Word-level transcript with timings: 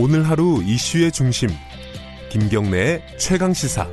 오늘 0.00 0.22
하루 0.22 0.62
이슈의 0.62 1.10
중심 1.10 1.48
김경래의 2.30 3.18
최강 3.18 3.52
시사. 3.52 3.84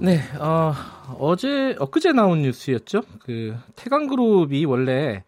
네, 0.00 0.20
어, 0.38 0.72
어제 1.18 1.76
엊그제 1.78 2.12
나온 2.12 2.40
뉴스였죠. 2.40 3.02
그 3.18 3.54
태강그룹이 3.76 4.64
원래 4.64 5.22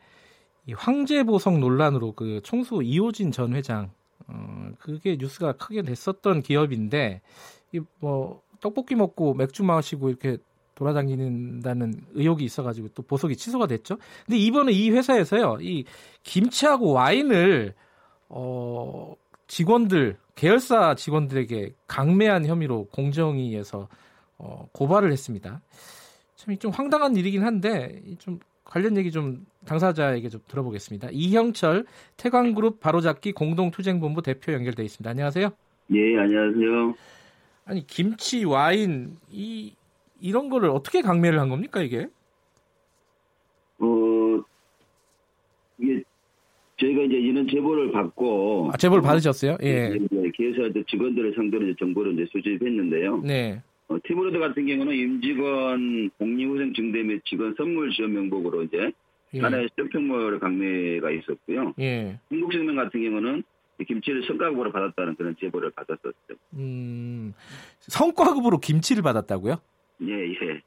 이 0.64 0.72
황제 0.72 1.22
보석 1.22 1.58
논란으로 1.58 2.12
그 2.12 2.40
총수 2.45 2.82
이호진 2.82 3.30
전 3.30 3.54
회장 3.54 3.90
어, 4.27 4.70
그게 4.79 5.18
뉴스가 5.20 5.52
크게 5.52 5.82
됐었던 5.82 6.41
기업인데 6.41 7.20
이뭐 7.73 8.41
떡볶이 8.61 8.95
먹고 8.95 9.34
맥주 9.34 9.64
마시고 9.64 10.09
이렇게 10.09 10.39
돌아다니는다는 10.77 12.07
의혹이 12.14 12.43
있어가지고 12.45 12.89
또 12.95 13.02
보석이 13.02 13.36
취소가 13.36 13.66
됐죠. 13.66 13.98
근데 14.24 14.38
이번에 14.38 14.73
이 14.73 14.88
회사에서요, 14.91 15.59
이 15.60 15.84
김치하고 16.23 16.92
와인을 16.92 17.74
어, 18.34 19.14
직원들 19.46 20.16
계열사 20.34 20.95
직원들에게 20.95 21.74
강매한 21.86 22.46
혐의로 22.46 22.86
공정위에서 22.86 23.88
어, 24.38 24.68
고발을 24.73 25.12
했습니다. 25.12 25.60
참 26.37 26.56
좀 26.59 26.73
황당한 26.73 27.14
일이긴 27.14 27.45
한데 27.45 28.02
좀 28.18 28.40
관련 28.64 28.96
얘기 28.96 29.12
좀 29.12 29.46
당사자에게 29.66 30.28
좀 30.30 30.40
들어보겠습니다. 30.48 31.09
이형철 31.12 31.84
태광그룹 32.16 32.80
바로잡기 32.80 33.32
공동투쟁본부 33.32 34.23
대표 34.23 34.52
연결돼 34.52 34.82
있습니다. 34.82 35.09
안녕하세요. 35.09 35.51
예, 35.95 36.18
안녕하세요. 36.18 36.95
아니 37.66 37.87
김치, 37.87 38.45
와인 38.45 39.18
이 39.30 39.74
이런 40.20 40.48
거를 40.48 40.70
어떻게 40.70 41.02
강매를 41.02 41.38
한 41.38 41.48
겁니까 41.51 41.82
이게? 41.82 42.09
어 43.78 44.42
이게 45.79 46.02
저희가 47.02 47.04
이제 47.04 47.16
이런 47.16 47.48
제보를 47.48 47.92
받고 47.92 48.70
아, 48.72 48.76
제보를 48.76 49.02
받으셨어요? 49.02 49.56
예. 49.62 49.90
네, 49.90 50.30
계사 50.34 50.68
직원들을 50.88 51.34
상대로 51.34 51.64
이제 51.64 51.74
정보를 51.78 52.14
이제 52.14 52.26
수집했는데요. 52.30 53.22
네. 53.22 53.62
어, 53.88 53.96
티브로드 54.04 54.38
같은 54.38 54.66
경우는 54.66 54.95
임직원 54.95 56.10
복리후생 56.18 56.73
증대 56.74 57.02
및 57.02 57.23
직원 57.24 57.54
선물 57.56 57.90
지원 57.90 58.12
명목으로 58.14 58.62
이제 58.62 58.92
예. 59.34 59.40
하나의 59.40 59.68
쇼핑몰 59.76 60.38
강매가 60.38 61.10
있었고요. 61.10 61.74
예. 61.80 62.18
한국생명 62.30 62.76
같은 62.76 63.02
경우는 63.02 63.42
김치를 63.86 64.25
성과급으로 64.26 64.70
받았다는 64.70 65.16
그런 65.16 65.34
제보를 65.41 65.70
받았었죠. 65.70 66.34
음. 66.54 67.32
성과급으로 67.80 68.58
김치를 68.58 69.03
받았다고요? 69.03 69.56
예, 70.03 70.12
예. 70.12 70.62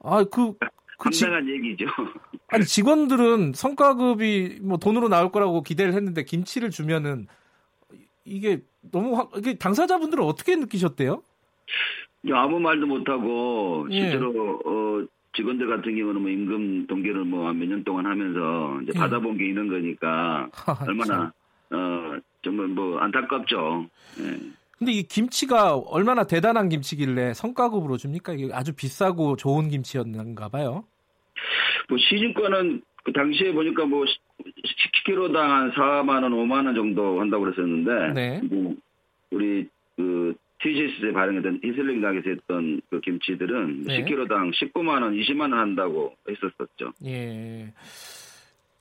아, 0.00 0.24
그, 0.24 0.54
황당한 0.98 1.48
얘기죠. 1.48 1.86
아니 2.48 2.64
직원들은 2.64 3.52
성과급이 3.54 4.58
뭐 4.62 4.78
돈으로 4.78 5.08
나올 5.08 5.30
거라고 5.30 5.62
기대를 5.62 5.94
했는데 5.94 6.24
김치를 6.24 6.70
주면은 6.70 7.26
이게 8.24 8.62
너무 8.80 9.16
확, 9.16 9.30
이게 9.36 9.56
당사자분들은 9.56 10.24
어떻게 10.24 10.56
느끼셨대요? 10.56 11.22
아무 12.32 12.58
말도 12.58 12.86
못하고 12.86 13.86
예. 13.90 14.00
실제로 14.00 14.60
어, 14.64 15.06
직원들 15.34 15.68
같은 15.68 15.96
경우는 15.96 16.20
뭐 16.20 16.30
임금 16.30 16.86
동계를 16.88 17.24
뭐몇 17.24 17.68
년 17.68 17.84
동안 17.84 18.06
하면서 18.06 18.80
이제 18.82 18.92
예. 18.94 18.98
받아본 18.98 19.38
게 19.38 19.46
있는 19.46 19.68
거니까 19.68 20.48
하하, 20.52 20.84
얼마나 20.88 21.32
어 21.70 22.18
정말 22.42 22.66
뭐 22.68 22.98
안타깝죠. 22.98 23.86
예. 24.20 24.40
근데 24.78 24.92
이 24.92 25.02
김치가 25.02 25.76
얼마나 25.76 26.24
대단한 26.24 26.68
김치길래 26.68 27.34
성과급으로 27.34 27.96
줍니까? 27.96 28.34
이게 28.34 28.48
아주 28.52 28.72
비싸고 28.72 29.36
좋은 29.36 29.68
김치였는가 29.68 30.48
봐요. 30.48 30.84
뭐 31.88 31.98
시중가는 31.98 32.82
그 33.04 33.12
당시에 33.12 33.52
보니까 33.52 33.86
뭐 33.86 34.04
10kg당 34.04 35.34
한 35.34 35.72
4만 35.72 36.22
원, 36.22 36.32
5만 36.32 36.66
원 36.66 36.74
정도 36.74 37.20
한다고 37.20 37.44
그랬었는데 37.44 38.12
네. 38.12 38.40
뭐 38.42 38.76
우리 39.30 39.68
그 39.96 40.34
TGS에 40.60 41.12
발행했던 41.12 41.60
히슬링 41.64 42.00
락에서 42.00 42.30
했던 42.30 42.80
그 42.90 43.00
김치들은 43.00 43.84
네. 43.84 44.04
10kg당 44.04 44.52
19만 44.52 45.02
원, 45.02 45.14
20만 45.14 45.40
원 45.40 45.54
한다고 45.54 46.14
했었었죠. 46.28 46.92
예. 47.06 47.72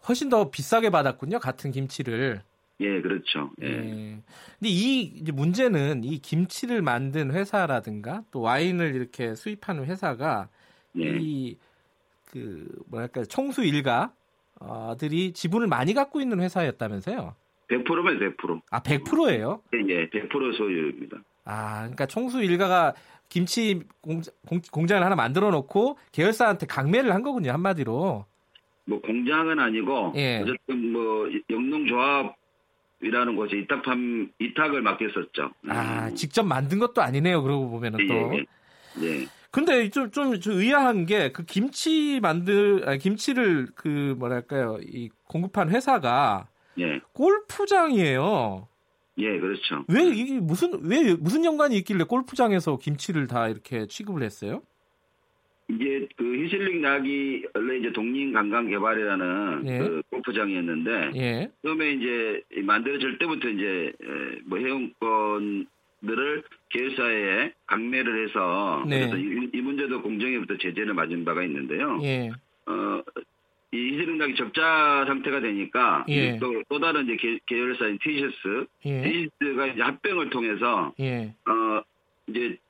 훨씬 0.07 0.29
더 0.29 0.49
비싸게 0.49 0.89
받았군요. 0.89 1.39
같은 1.39 1.71
김치를. 1.71 2.41
예, 2.79 3.01
그렇죠. 3.01 3.51
예. 3.61 3.67
예. 3.67 4.21
근데 4.59 4.69
이 4.69 5.23
문제는 5.33 6.03
이 6.03 6.19
김치를 6.19 6.81
만든 6.81 7.31
회사라든가 7.31 8.23
또 8.31 8.41
와인을 8.41 8.95
이렇게 8.95 9.33
수입하는 9.35 9.85
회사가 9.85 10.49
예. 10.99 11.17
이그 11.19 12.83
뭐랄까 12.87 13.23
총수 13.23 13.63
일가들이 13.63 15.33
지분을 15.33 15.67
많이 15.67 15.93
갖고 15.93 16.21
있는 16.21 16.39
회사였다면서요? 16.39 17.35
100%면 17.69 18.19
100%. 18.37 18.61
아 18.69 18.81
100%예요? 18.81 19.61
예, 19.73 19.79
예, 19.89 20.09
100% 20.09 20.57
소유입니다. 20.57 21.17
아 21.45 21.79
그러니까 21.79 22.05
총수 22.05 22.43
일가가 22.43 22.93
김치 23.29 23.81
공, 24.01 24.21
공, 24.71 24.87
장을 24.87 25.03
하나 25.03 25.15
만들어 25.15 25.49
놓고 25.49 25.97
계열사한테 26.11 26.65
강매를 26.67 27.13
한 27.13 27.23
거군요 27.23 27.51
한마디로. 27.51 28.25
뭐 28.85 29.01
공장은 29.01 29.59
아니고 29.59 30.13
예. 30.15 30.41
어쨌든 30.41 30.93
뭐 30.93 31.27
영농조합 31.49 32.35
이라는 33.01 33.35
곳에 33.35 33.57
이탁함 33.57 34.31
이탁을 34.39 34.81
맡겼었죠. 34.81 35.51
아 35.69 36.07
음. 36.07 36.15
직접 36.15 36.43
만든 36.43 36.79
것도 36.79 37.01
아니네요. 37.01 37.43
그러고 37.43 37.69
보면은 37.69 38.07
또. 38.07 38.13
예, 38.13 38.45
예, 39.01 39.21
예. 39.21 39.27
근데 39.51 39.89
좀, 39.89 40.11
좀, 40.11 40.39
좀 40.39 40.53
의아한 40.59 41.05
게 41.05 41.31
그 41.31 41.43
김치 41.43 42.19
만들, 42.21 42.87
아니, 42.87 42.99
김치를 42.99 43.67
그 43.75 44.15
뭐랄까요, 44.19 44.77
이 44.81 45.09
공급한 45.27 45.69
회사가 45.69 46.47
예, 46.79 46.99
골프장이에요. 47.13 48.67
예, 49.19 49.39
그렇죠. 49.39 49.83
왜 49.87 50.03
이게 50.09 50.39
무슨 50.39 50.79
왜 50.83 51.15
무슨 51.15 51.43
연관이 51.43 51.77
있길래 51.77 52.03
골프장에서 52.03 52.77
김치를 52.77 53.27
다 53.27 53.47
이렇게 53.47 53.87
취급을 53.87 54.21
했어요? 54.21 54.61
이제 55.69 56.07
그 56.15 56.23
히슬링 56.23 56.81
낙이 56.81 57.45
원래 57.53 57.79
이제 57.79 57.91
독립 57.91 58.31
관광 58.33 58.69
개발이라는 58.69 59.63
예. 59.67 59.77
그 59.79 60.01
골프장이었는데 60.17 61.11
예, 61.15 61.51
처음에 61.63 61.91
이제 61.91 62.41
이 62.55 62.61
만들어질 62.61 63.17
때부터 63.17 63.49
이제 63.49 63.93
에, 64.01 64.39
뭐 64.45 64.57
회원권들을 64.59 66.43
계열사에 66.69 67.53
강매를 67.67 68.27
해서 68.27 68.83
네. 68.87 68.99
그래서 68.99 69.17
이, 69.17 69.49
이 69.53 69.61
문제도 69.61 70.01
공정위부터 70.01 70.57
제재를 70.57 70.93
맞은 70.93 71.25
바가 71.25 71.43
있는데요. 71.43 71.99
예, 72.03 72.29
어, 72.65 73.03
이 73.71 73.77
히스링락이 73.77 74.35
적자 74.35 75.03
상태가 75.07 75.41
되니까 75.41 76.05
예. 76.09 76.37
또, 76.39 76.63
또 76.69 76.79
다른 76.79 77.03
이제 77.03 77.15
계, 77.17 77.39
계열사인 77.45 77.99
티셔츠, 78.01 78.65
예, 78.85 79.01
티셔츠가 79.01 79.67
이제 79.67 79.81
합병을 79.81 80.29
통해서 80.29 80.93
예, 80.99 81.33
어 81.45 81.81
이제 82.27 82.49
그 82.49 82.66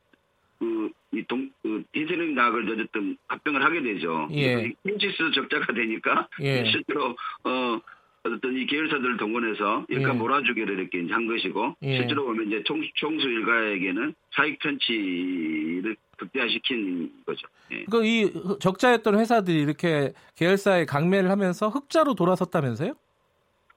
이 1.17 1.25
동 1.27 1.49
그 1.63 1.83
히스링락을 1.93 2.69
어쨌든 2.71 3.17
합병을 3.27 3.63
하게 3.63 3.81
되죠. 3.81 4.27
예. 4.31 4.71
티셔츠 4.83 5.31
적자가 5.33 5.73
되니까 5.73 6.27
예. 6.41 6.63
실제로 6.71 7.15
어 7.43 7.79
어떤 8.23 8.57
이 8.57 8.65
계열사들을 8.65 9.17
동원해서 9.17 9.85
일가 9.89 10.09
예. 10.09 10.13
몰아주기를 10.13 10.79
이렇게 10.79 10.99
이제 10.99 11.13
한 11.13 11.27
것이고 11.27 11.75
예. 11.83 11.97
실제로 11.97 12.25
보면 12.25 12.47
이제 12.47 12.61
총, 12.63 12.81
총수 12.95 13.27
일가에게는 13.27 14.13
사익 14.35 14.59
편취를 14.59 15.95
극대화시킨 16.17 17.11
거죠. 17.25 17.47
예. 17.71 17.85
그러니까 17.85 18.03
이 18.03 18.59
적자였던 18.59 19.17
회사들이 19.19 19.59
이렇게 19.61 20.11
계열사에 20.35 20.85
강매를 20.85 21.29
하면서 21.29 21.69
흑자로 21.69 22.15
돌아섰다면서요? 22.15 22.93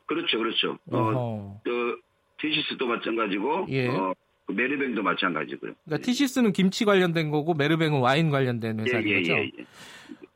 그렇죠, 0.06 0.38
그렇죠. 0.38 0.78
어, 0.90 0.98
어허. 0.98 1.60
저 1.64 1.96
티시스도 2.38 2.86
마찬가지고 2.86 3.66
예. 3.70 3.88
어, 3.88 4.12
그 4.14 4.29
메르뱅도 4.52 5.02
마찬가지고요. 5.02 5.72
그러니까 5.84 6.04
티시스는 6.06 6.52
김치 6.52 6.84
관련된 6.84 7.30
거고 7.30 7.54
메르뱅은 7.54 8.00
와인 8.00 8.30
관련된 8.30 8.80
회사인 8.80 9.06
예, 9.08 9.10
예, 9.12 9.18
거죠. 9.20 9.32
예, 9.32 9.38
예. 9.58 9.64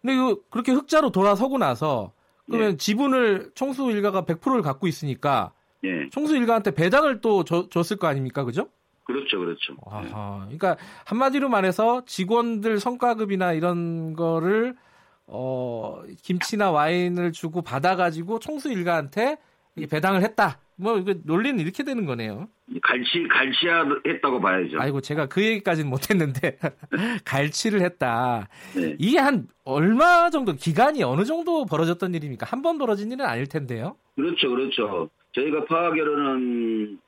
근데 0.02 0.16
그 0.16 0.42
그렇게 0.50 0.72
흑자로 0.72 1.10
돌아서고 1.10 1.58
나서 1.58 2.12
그러면 2.46 2.72
예. 2.72 2.76
지분을 2.76 3.52
총수 3.54 3.90
일가가 3.90 4.24
100%를 4.24 4.62
갖고 4.62 4.86
있으니까 4.86 5.52
예. 5.84 6.08
총수 6.10 6.36
일가한테 6.36 6.72
배당을 6.72 7.20
또 7.20 7.44
줘- 7.44 7.68
줬을 7.70 7.96
거 7.96 8.06
아닙니까, 8.06 8.44
그죠? 8.44 8.68
그렇죠, 9.04 9.38
그렇죠. 9.38 9.74
아하. 9.86 10.40
그러니까 10.44 10.76
한마디로 11.04 11.48
말해서 11.50 12.04
직원들 12.06 12.80
성과급이나 12.80 13.52
이런 13.52 14.14
거를 14.14 14.74
어 15.26 16.02
김치나 16.22 16.70
와인을 16.70 17.32
주고 17.32 17.62
받아가지고 17.62 18.38
총수 18.40 18.70
일가한테 18.72 19.36
배당을 19.90 20.22
했다. 20.22 20.58
뭐 20.76 20.98
이거 20.98 21.14
논리는 21.24 21.60
이렇게 21.60 21.84
되는 21.84 22.04
거네요. 22.06 22.48
갈치 22.82 23.28
갈치했다고 23.28 24.40
봐야죠. 24.40 24.80
아이고 24.80 25.00
제가 25.00 25.26
그 25.26 25.44
얘기까지는 25.44 25.88
못했는데 25.88 26.58
갈치를 27.24 27.82
했다. 27.82 28.48
네. 28.74 28.96
이게 28.98 29.18
한 29.18 29.46
얼마 29.64 30.30
정도 30.30 30.54
기간이 30.54 31.02
어느 31.04 31.24
정도 31.24 31.64
벌어졌던 31.66 32.14
일입니까? 32.14 32.46
한 32.46 32.62
번 32.62 32.78
벌어진 32.78 33.12
일은 33.12 33.24
아닐 33.24 33.46
텐데요. 33.46 33.96
그렇죠, 34.16 34.50
그렇죠. 34.50 35.10
저희가 35.32 35.64
파악으로는 35.66 36.98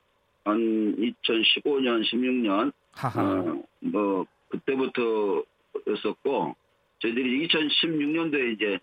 한 0.45 0.95
2015년, 0.97 2.03
16년 2.05 2.71
하하. 2.93 3.21
어, 3.21 3.63
뭐 3.79 4.25
그때부터였었고 4.49 6.55
저희들이 6.99 7.47
2016년도에 7.47 8.53
이제 8.53 8.79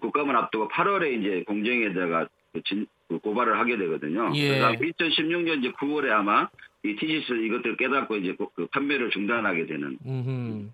국감을 0.00 0.34
앞두고 0.36 0.68
8월에 0.68 1.20
이제 1.20 1.44
공정에다가 1.46 2.24
그 2.24 2.28
진, 2.62 2.86
그그 3.08 3.18
고발을 3.18 3.58
하게 3.58 3.76
되거든요. 3.76 4.32
예. 4.34 4.48
그래서 4.48 4.72
2016년 4.72 5.58
이제 5.58 5.72
9월에 5.72 6.10
아마 6.10 6.48
이 6.82 6.94
티시스 6.96 7.32
이것들 7.32 7.76
깨닫고 7.76 8.16
이제 8.16 8.34
그, 8.36 8.46
그 8.54 8.66
판매를 8.66 9.10
중단하게 9.10 9.66
되는. 9.66 9.98
음흠. 10.06 10.68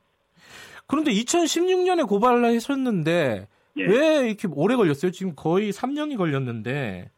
그런데 0.87 1.13
2016년에 1.13 2.07
고발을 2.09 2.45
하셨는데 2.45 3.49
예. 3.77 3.85
왜 3.85 4.29
이렇게 4.29 4.49
오래 4.51 4.77
걸렸어요? 4.77 5.13
지금 5.13 5.35
거의 5.35 5.73
3년이 5.73 6.17
걸렸는데. 6.17 7.11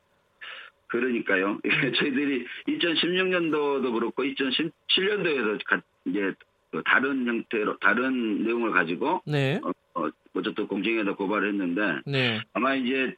그러니까요. 0.89 1.59
저희들이 1.99 2.47
2016년도도 2.69 3.93
그렇고 3.95 4.23
2017년도에도 4.25 5.59
이제 6.05 6.35
그 6.71 6.83
다른 6.85 7.27
형태로 7.27 7.79
다른 7.79 8.45
내용을 8.45 8.73
가지고 8.73 9.23
네. 9.27 9.61
어, 9.63 9.71
어, 9.95 10.11
어쨌든 10.35 10.67
공정에다 10.67 11.15
고발을 11.15 11.49
했는데 11.49 12.01
네. 12.07 12.41
아마 12.53 12.75
이제 12.75 13.15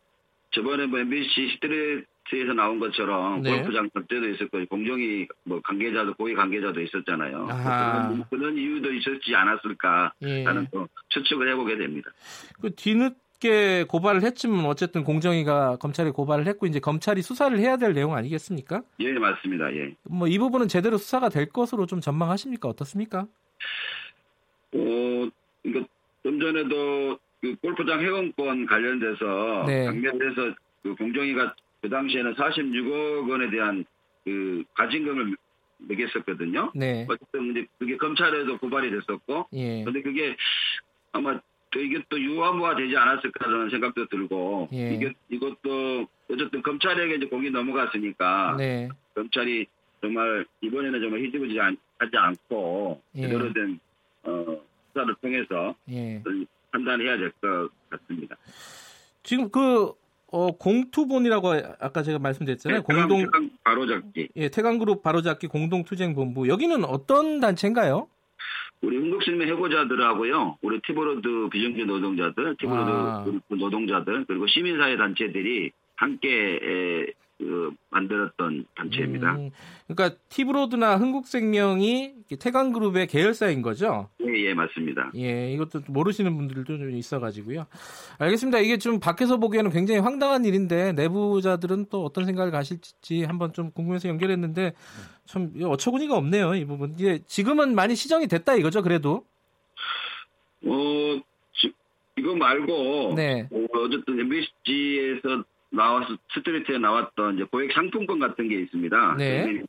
저번에 0.55 0.87
뭐 0.87 0.99
MBC 1.01 1.55
스트레트에서 1.55 2.53
나온 2.55 2.79
것처럼 2.79 3.43
네. 3.43 3.51
골프장 3.57 3.91
접대도 3.93 4.29
있었고 4.31 4.65
공정이 4.67 5.27
뭐 5.45 5.61
관계자도 5.65 6.15
고위 6.15 6.35
관계자도 6.35 6.81
있었잖아요. 6.81 7.47
그런, 7.47 8.25
그런 8.31 8.57
이유도 8.57 8.93
있었지 8.93 9.35
않았을까 9.35 10.13
예. 10.23 10.45
또 10.73 10.89
추측을 11.09 11.51
해보게 11.51 11.77
됩니다. 11.77 12.11
그 12.61 12.75
뒤늦게 12.75 13.85
고발을 13.89 14.23
했지만 14.23 14.65
어쨌든 14.67 15.03
공정위가 15.05 15.77
검찰에 15.77 16.11
고발을 16.11 16.47
했고 16.47 16.67
이제 16.67 16.79
검찰이 16.79 17.21
수사를 17.23 17.59
해야 17.59 17.77
될 17.77 17.93
내용 17.93 18.15
아니겠습니까? 18.15 18.83
예, 19.01 19.13
맞습니다. 19.13 19.75
예. 19.75 19.95
뭐 20.05 20.29
이 20.29 20.39
부분은 20.39 20.69
제대로 20.69 20.97
수사가 20.99 21.29
될 21.29 21.47
것으로 21.51 21.87
좀 21.87 22.01
전망하십니까? 22.01 22.69
어떻습니까? 22.69 23.27
어, 24.73 25.29
이거 25.65 25.85
좀 26.23 26.41
전에도 26.41 27.19
그 27.45 27.55
골프장 27.57 28.01
회원권 28.01 28.65
관련돼서 28.65 29.65
네. 29.67 29.85
관련돼서 29.85 30.55
그 30.83 30.95
공정위가 30.95 31.55
그 31.83 31.91
당시에는 31.91 32.33
46억 32.35 33.29
원에 33.29 33.51
대한 33.51 33.85
그 34.25 34.65
가진금을 34.73 35.37
매겼었거든요. 35.77 36.73
네. 36.75 37.05
어쨌든 37.07 37.51
이제 37.51 37.67
그게 37.79 37.99
검찰에도 37.99 38.57
고발이 38.57 38.91
됐었고, 38.91 39.49
예. 39.53 39.85
근데 39.85 40.01
그게 40.01 40.35
아마 41.13 41.39
또 41.71 41.81
이게 41.83 42.03
또 42.09 42.19
유화무화 42.19 42.77
되지 42.77 42.97
않았을까라는 42.97 43.69
생각도 43.69 44.07
들고, 44.07 44.71
예. 44.73 44.95
이게 44.95 45.13
이것도 45.29 46.07
어쨌든 46.31 46.63
검찰에게 46.63 47.17
이제 47.17 47.27
공이 47.27 47.51
넘어갔으니까 47.51 48.55
네. 48.57 48.89
검찰이 49.15 49.67
정말 50.01 50.47
이번에는 50.63 50.99
정말 50.99 51.21
희지부지 51.21 51.61
않- 51.61 51.77
하지 51.99 52.17
않고 52.17 53.03
예. 53.17 53.21
제대로 53.23 53.53
된 53.53 53.79
어, 54.23 54.59
수사를 54.89 55.15
통해서 55.21 55.75
예. 55.91 56.23
판단해야 56.79 57.17
될 57.17 57.33
것 57.41 57.71
같습니다. 57.91 58.37
지금 59.23 59.49
그 59.51 59.93
어, 60.33 60.51
공투본이라고 60.51 61.53
아까 61.79 62.03
제가 62.03 62.19
말씀드렸잖아요. 62.19 62.83
공동 62.83 63.21
태광 63.25 63.51
바로잡기. 63.63 64.29
예, 64.35 64.49
태광그룹 64.49 65.03
바로잡기 65.03 65.47
공동투쟁본부 65.47 66.49
여기는 66.49 66.85
어떤 66.85 67.39
단체인가요? 67.39 68.09
우리 68.83 68.97
흥국생명 68.99 69.49
해고자들하고요, 69.49 70.59
우리 70.61 70.81
티브로드 70.85 71.49
비정규 71.51 71.85
노동자들, 71.85 72.57
티브로드 72.59 72.91
아. 72.91 73.25
노동자들, 73.49 74.25
그리고 74.27 74.47
시민사회 74.47 74.97
단체들이 74.97 75.71
함께 75.97 76.59
에, 76.63 77.07
그, 77.39 77.73
만들었던 77.91 78.65
단체입니다. 78.77 79.33
음, 79.37 79.51
그러니까 79.89 80.17
티브로드나 80.29 80.97
흥국생명이 80.97 82.13
태강그룹의 82.39 83.09
계열사인 83.09 83.61
거죠? 83.61 84.09
예, 84.25 84.33
예, 84.47 84.55
맞습니다. 84.55 85.11
예, 85.17 85.53
이것도 85.53 85.81
모르시는 85.89 86.37
분들도 86.37 86.65
좀 86.65 86.91
있어가지고요. 86.91 87.67
알겠습니다. 88.19 88.59
이게 88.61 88.79
좀 88.79 89.01
밖에서 89.01 89.39
보기에는 89.39 89.71
굉장히 89.73 90.01
황당한 90.01 90.45
일인데 90.45 90.93
내부자들은 90.93 91.87
또 91.91 92.05
어떤 92.05 92.25
생각을 92.25 92.51
가실지 92.53 93.25
한번 93.25 93.53
좀 93.53 93.73
궁금해서 93.73 94.09
연결했는데 94.09 94.73
참 95.27 95.53
어처구니가 95.61 96.17
없네요. 96.17 96.55
이 96.55 96.65
부분. 96.65 96.95
이게 96.99 97.19
지금은 97.27 97.75
많이 97.75 97.95
시정이 97.97 98.29
됐다 98.29 98.55
이거죠. 98.55 98.83
그래도. 98.83 99.25
어, 100.67 101.21
지- 101.55 101.73
이거 102.17 102.35
말고, 102.35 103.15
네. 103.17 103.49
어, 103.53 103.79
어쨌든 103.81 104.19
MBC에서 104.21 105.45
나와서 105.75 106.17
스트리트에 106.33 106.79
나왔던 106.79 107.35
이제 107.37 107.45
고액 107.45 107.73
상품권 107.73 108.19
같은 108.19 108.49
게 108.49 108.61
있습니다. 108.61 109.17
네. 109.19 109.63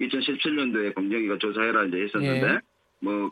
2017년도에 0.00 0.94
공정위가 0.94 1.38
조사해라 1.38 1.84
이제 1.84 2.02
했었는데, 2.02 2.46
예. 2.46 2.60
뭐, 3.00 3.30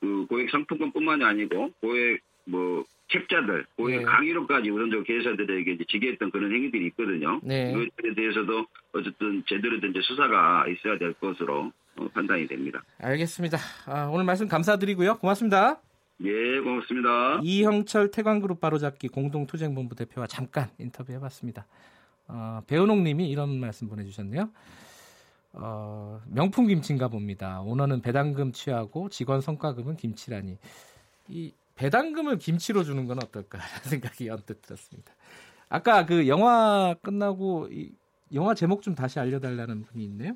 그 0.00 0.26
고액 0.28 0.50
상품권뿐만이 0.50 1.24
아니고, 1.24 1.72
고액 1.80 2.20
뭐, 2.44 2.84
책자들, 3.08 3.66
고액 3.76 3.98
네. 3.98 4.04
강의료까지 4.04 4.70
우선적으로 4.70 5.04
계사들에게 5.04 5.72
이제 5.72 5.84
지게했던 5.88 6.30
그런 6.30 6.52
행위들이 6.52 6.86
있거든요. 6.86 7.40
네. 7.42 7.70
이것에 7.70 8.14
대해서도 8.14 8.66
어쨌든 8.92 9.42
제대로 9.46 9.78
된 9.80 9.90
이제 9.90 10.00
수사가 10.02 10.66
있어야 10.68 10.98
될 10.98 11.12
것으로 11.14 11.72
어, 11.96 12.08
판단이 12.08 12.46
됩니다. 12.46 12.82
알겠습니다. 12.98 13.58
아, 13.86 14.08
오늘 14.12 14.24
말씀 14.24 14.48
감사드리고요. 14.48 15.18
고맙습니다. 15.18 15.80
예, 16.24 16.60
고맙습니다. 16.60 17.40
이형철 17.42 18.10
태광그룹 18.10 18.60
바로잡기 18.60 19.08
공동투쟁본부 19.08 19.94
대표와 19.96 20.26
잠깐 20.26 20.70
인터뷰해봤습니다. 20.78 21.66
어, 22.28 22.62
배은옥님이 22.66 23.28
이런 23.28 23.60
말씀 23.60 23.88
보내주셨네요. 23.88 24.50
어, 25.52 26.20
명품 26.28 26.66
김치인가 26.68 27.08
봅니다. 27.08 27.60
오너는 27.62 28.00
배당금 28.02 28.52
취하고 28.52 29.08
직원 29.10 29.40
성과금은 29.40 29.96
김치라니. 29.96 30.58
이 31.28 31.52
배당금을 31.76 32.38
김치로 32.38 32.84
주는 32.84 33.06
건 33.06 33.18
어떨까 33.22 33.58
라는 33.58 33.72
생각이 33.84 34.28
언뜻 34.30 34.62
들었습니다. 34.62 35.12
아까 35.68 36.06
그 36.06 36.28
영화 36.28 36.94
끝나고 37.02 37.68
이 37.70 37.92
영화 38.32 38.54
제목 38.54 38.82
좀 38.82 38.94
다시 38.94 39.18
알려달라는 39.20 39.82
분이 39.84 40.04
있네요. 40.04 40.34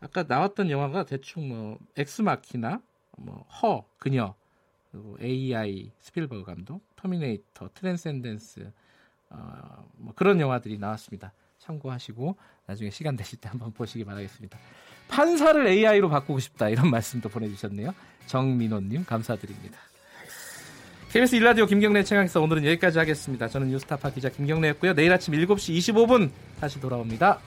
아까 0.00 0.24
나왔던 0.24 0.70
영화가 0.70 1.04
대충 1.04 1.48
뭐 1.48 1.78
엑스마키나 1.96 2.80
뭐 3.16 3.46
허 3.48 3.84
그녀 3.98 4.34
그리고 4.94 5.16
AI 5.20 5.90
스필버그 5.98 6.44
감독, 6.44 6.80
터미네이터, 6.94 7.70
트랜센덴스 7.74 8.70
어, 9.30 9.90
뭐 9.96 10.14
그런 10.14 10.38
영화들이 10.38 10.78
나왔습니다. 10.78 11.32
참고하시고 11.58 12.36
나중에 12.66 12.90
시간 12.90 13.16
되실 13.16 13.40
때 13.40 13.48
한번 13.48 13.72
보시기 13.72 14.04
바라겠습니다. 14.04 14.56
판사를 15.08 15.66
AI로 15.66 16.08
바꾸고 16.08 16.38
싶다 16.38 16.68
이런 16.68 16.90
말씀도 16.90 17.28
보내주셨네요. 17.28 17.92
정민호님 18.26 19.04
감사드립니다. 19.04 19.78
KBS 21.10 21.36
일라디오 21.36 21.66
김경래 21.66 22.04
채강에서 22.04 22.40
오늘은 22.40 22.64
여기까지 22.64 22.98
하겠습니다. 22.98 23.48
저는 23.48 23.68
뉴스타파 23.68 24.10
기자 24.10 24.28
김경래였고요. 24.28 24.94
내일 24.94 25.12
아침 25.12 25.34
7시 25.34 25.76
25분 25.76 26.30
다시 26.60 26.80
돌아옵니다. 26.80 27.40